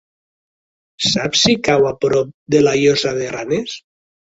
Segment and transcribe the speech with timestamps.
[1.09, 3.83] Saps si cau a prop de la Llosa de Ranes?